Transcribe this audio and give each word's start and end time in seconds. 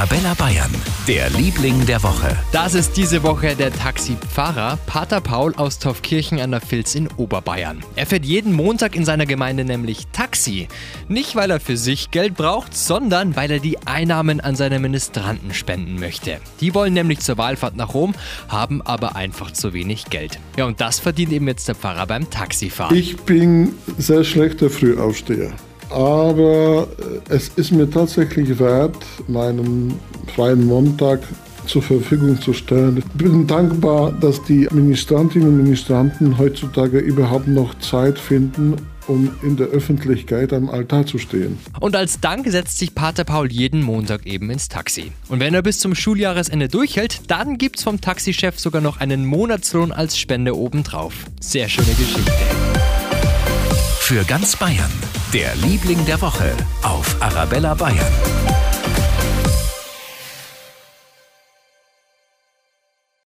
Arabella 0.00 0.32
Bayern, 0.32 0.70
der 1.06 1.28
Liebling 1.28 1.84
der 1.84 2.02
Woche. 2.02 2.34
Das 2.52 2.72
ist 2.72 2.96
diese 2.96 3.22
Woche 3.22 3.54
der 3.54 3.70
Taxifahrer 3.70 4.78
Pater 4.86 5.20
Paul 5.20 5.54
aus 5.56 5.78
Taufkirchen 5.78 6.40
an 6.40 6.52
der 6.52 6.62
Filz 6.62 6.94
in 6.94 7.06
Oberbayern. 7.18 7.84
Er 7.96 8.06
fährt 8.06 8.24
jeden 8.24 8.54
Montag 8.54 8.96
in 8.96 9.04
seiner 9.04 9.26
Gemeinde 9.26 9.66
nämlich 9.66 10.06
Taxi. 10.10 10.68
Nicht, 11.08 11.36
weil 11.36 11.50
er 11.50 11.60
für 11.60 11.76
sich 11.76 12.10
Geld 12.10 12.34
braucht, 12.34 12.74
sondern 12.74 13.36
weil 13.36 13.50
er 13.50 13.58
die 13.58 13.76
Einnahmen 13.86 14.40
an 14.40 14.56
seine 14.56 14.78
Ministranten 14.78 15.52
spenden 15.52 16.00
möchte. 16.00 16.38
Die 16.62 16.72
wollen 16.72 16.94
nämlich 16.94 17.20
zur 17.20 17.36
Wahlfahrt 17.36 17.76
nach 17.76 17.92
Rom, 17.92 18.14
haben 18.48 18.80
aber 18.80 19.16
einfach 19.16 19.50
zu 19.50 19.74
wenig 19.74 20.06
Geld. 20.06 20.38
Ja, 20.56 20.64
und 20.64 20.80
das 20.80 20.98
verdient 20.98 21.30
eben 21.30 21.46
jetzt 21.46 21.68
der 21.68 21.74
Pfarrer 21.74 22.06
beim 22.06 22.30
Taxifahren. 22.30 22.96
Ich 22.96 23.18
bin 23.18 23.74
sehr 23.98 24.24
schlechter 24.24 24.70
Frühaufsteher 24.70 25.52
aber 25.90 26.88
äh, 27.28 27.34
es 27.34 27.48
ist 27.56 27.72
mir 27.72 27.90
tatsächlich 27.90 28.58
wert, 28.58 28.96
meinen 29.28 29.94
freien 30.34 30.66
Montag 30.66 31.20
zur 31.66 31.82
Verfügung 31.82 32.40
zu 32.40 32.52
stellen. 32.52 32.98
Ich 32.98 33.04
bin 33.12 33.46
dankbar, 33.46 34.12
dass 34.12 34.42
die 34.44 34.66
Ministrantinnen 34.70 35.48
und 35.48 35.56
Ministranten 35.58 36.38
heutzutage 36.38 36.98
überhaupt 36.98 37.48
noch 37.48 37.78
Zeit 37.78 38.18
finden, 38.18 38.76
um 39.06 39.30
in 39.42 39.56
der 39.56 39.68
Öffentlichkeit 39.68 40.52
am 40.52 40.68
Altar 40.68 41.06
zu 41.06 41.18
stehen. 41.18 41.58
Und 41.80 41.96
als 41.96 42.20
Dank 42.20 42.48
setzt 42.48 42.78
sich 42.78 42.94
Pater 42.94 43.24
Paul 43.24 43.50
jeden 43.50 43.82
Montag 43.82 44.26
eben 44.26 44.50
ins 44.50 44.68
Taxi. 44.68 45.12
Und 45.28 45.40
wenn 45.40 45.54
er 45.54 45.62
bis 45.62 45.80
zum 45.80 45.94
Schuljahresende 45.94 46.68
durchhält, 46.68 47.22
dann 47.28 47.58
gibt's 47.58 47.82
vom 47.82 48.00
Taxichef 48.00 48.58
sogar 48.58 48.80
noch 48.80 48.98
einen 48.98 49.26
Monatslohn 49.26 49.92
als 49.92 50.18
Spende 50.18 50.56
obendrauf. 50.56 51.26
Sehr 51.40 51.68
schöne 51.68 51.88
Geschichte. 51.88 52.32
Für 54.10 54.24
ganz 54.24 54.56
Bayern, 54.56 54.90
der 55.32 55.54
Liebling 55.54 56.04
der 56.04 56.20
Woche 56.20 56.52
auf 56.82 57.14
Arabella 57.20 57.74
Bayern. 57.74 58.49